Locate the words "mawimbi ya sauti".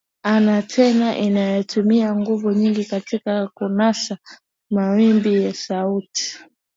4.69-6.39